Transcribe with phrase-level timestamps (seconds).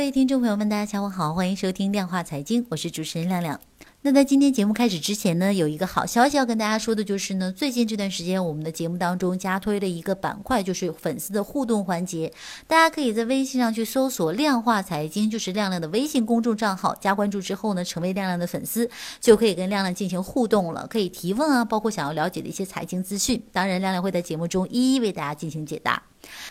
[0.00, 3.60] 各位听众朋友们，大家下午好，欢迎收听量化财经，我是主持人亮亮。
[4.00, 12.32] 那在今天节目开始之前呢，有一个好消息要跟大家说的，就是呢，最近这段时间我们的节目当中加推了一个板块，就是粉丝的互动环节。
[12.66, 18.88] 大家可以在微信上去搜索“量化财经”，就是亮亮的微信公众账号，加关注之后呢，成为亮亮的粉丝，
[19.20, 23.42] 就可以跟亮亮进行互动了，可以提问啊，包括想要了解的一些财经资讯。
[23.52, 26.02] 当然，亮亮会在节目中一一为大家进行解答。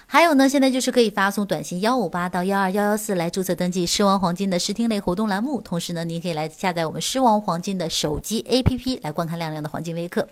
[0.08, 5.62] 还有呢，现在就是可以发送短信幺五八到幺二幺幺四来注册登记狮王黄金的视听类活动栏目。
[5.62, 10.28] 同时呢，您可以来下载我们狮王黄金的手机 APP 来观看亮亮的黄金微课。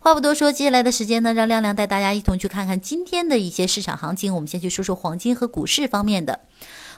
[0.00, 4.34] 话不多说，接下来的时间呢，让亮亮带大家一同去看看今天的一些市场行情。
[4.34, 6.40] 我们先去说说黄金和股市方面的。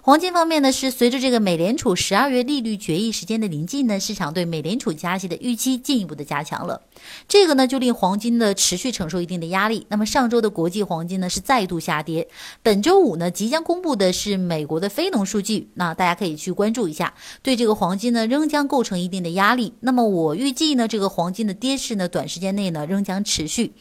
[0.08, 6.80] 黄金方面呢，是随着这个美联储十二月利率决议时间的临近呢，市场对美联储加息的预期进一步的加强了。
[7.28, 9.86] 这个呢，就令黄金的持续承受一定的压力。
[9.90, 12.26] 那么上周的国际黄金呢是再度下跌。
[12.62, 17.12] 本周五呢，即将公布的是美国的非农数据，那大家可以去关注一下，
[17.42, 19.74] 对这个黄金呢仍将构成一定的压力。
[19.80, 23.74] 那么我预计呢，这个黄金的跌势呢，短时间内呢仍将持续。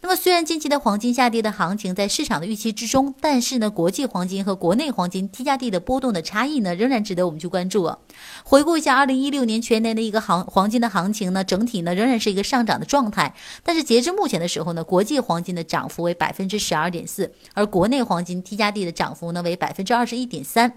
[0.00, 7.98] 那么，虽然近期的黄金下跌的行情在市场的预期之中，但是呢，国际黄金和国内黄金 T 加 D 的波动的差异呢，仍然值得我们去关注啊。
[8.44, 20.72] 回顾一下二零一六年全年的一个行黄金的行情呢，整体呢仍然是一个上涨的状态，但是截至目前的时候呢，国际黄金的涨幅为百分之十二点四，而国内黄金 T 加 D 的涨幅呢为百分之二十一点三。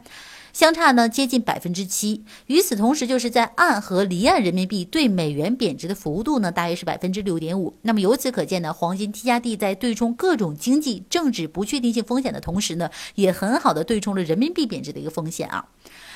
[0.56, 7.76] 相差呢接近百分之七，与此同时，就是在岸和离岸人民币对美元贬值的幅度呢，大约是百分之六点五。
[7.82, 15.68] 那么由此可见呢，黄金 T 加 D 在对冲各种经济政治不确定性风险的同时呢，也很好的对冲了人民币贬值的一个风险啊。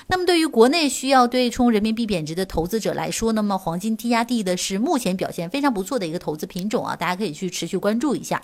[0.07, 8.41] 那么对于国内需要对冲人民币贬值的投资者来说，那么黄金 T 加 D 的是目前表现非常不错的一个投资品种啊，大家可以去持续关注一下。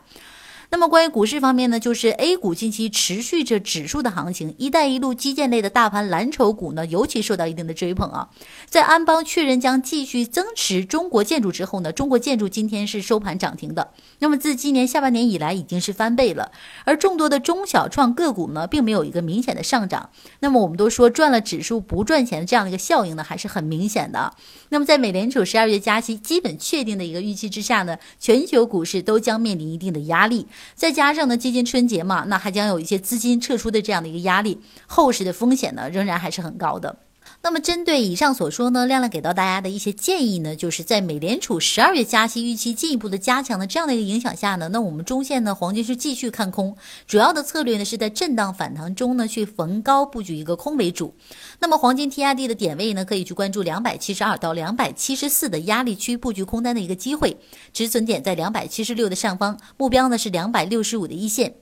[0.69, 8.29] 那么关于股市方面呢，就是 A 股近期持续着指数的行情，一带一路基建类的大盘蓝筹股呢，尤其受到一定的追捧啊。
[8.69, 13.91] 在安邦确认将继续增持中国建筑之后呢，中国建筑今天是收盘涨停的。
[14.19, 16.51] 那么自今年下半年以来已经是翻倍了，
[16.83, 20.09] 而众多的中小创个股呢，并没有一个明显的上涨。
[20.39, 24.33] 那么我们都说赚了指数不赚钱的这样的一个效应呢，还是很明显的。
[24.69, 30.47] 那么在美联储十二月加息基本确定的一个预期之下呢，全球股市都将面临一定的压力。
[30.75, 36.97] 再加上呢，接近春节嘛，那还将有一些资金撤出的这样的一个压力，后市的风险呢，仍然还是很高的。
[37.45, 51.13] 那么，针对以上所说呢，亮亮给到大家的一些建议呢，就是在美联储十二月加息预期进一步的加强的这样的一个影响下呢，那我们中线呢，黄金是继续看空，主要的策略呢是在震荡反弹中呢去逢高布局一个空为主。
[51.59, 57.37] 那么，黄金 T R D 的点位呢，可以去关注两百七十二到两百七十四的压力区布局空单的一个机会，
[57.71, 61.53] 止损点在两百七十六的上方，目标呢是两百六十五的一线。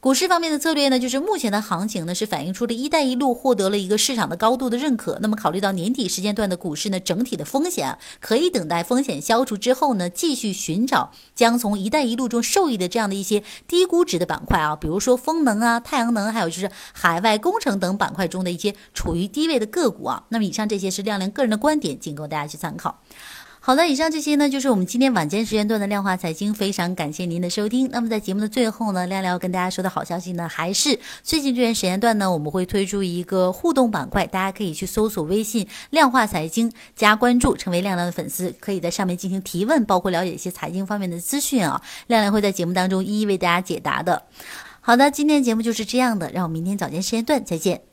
[0.00, 5.18] 股市方面的策略呢，就是目前的行情呢是反映出了一带一路获得了一个市场的高度的认可。
[5.20, 20.26] 那么考虑到年底时间段的股市呢，整体的风险，可以等待风险消除之后呢，继续寻找将从一带一路中受益的这样的一些低估值的板块啊，比如说风能啊、太阳能，还有就是海外工程等板块中的一些处于低位的个股啊。
[20.28, 23.02] 那么以上这些是亮亮个人的观点，仅供大家去参考。
[23.68, 27.86] 好的，以上这些呢，就是我们今天晚间时间段的量化财经，非常感谢您的收听。
[27.92, 44.22] 那么在节目的最后呢，亮亮要跟大家说的好消息呢，还是最近这段时间段呢，我们会推出一个互动板块，大家可以去搜索微信“量化财经”加关注，成为亮亮的粉丝，可以在上面进行提问，包括了解一些财经方面的资讯啊，亮亮会在节目当中一一为大家解答的。
[44.80, 47.87] 好的，今天节目就是这样的，让我们明天早间时间段再见。